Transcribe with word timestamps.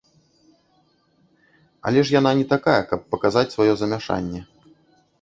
Але 1.91 2.05
ж 2.07 2.17
яна 2.19 2.31
не 2.41 2.49
такая, 2.57 2.81
каб 2.91 2.99
паказаць 3.15 3.49
сваё 3.55 3.73
замяшанне. 3.87 4.41